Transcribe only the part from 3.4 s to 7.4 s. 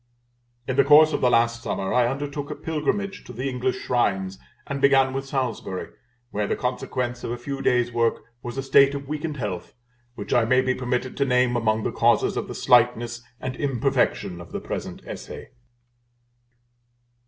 English Shrines, and began with Salisbury, where the consequence of a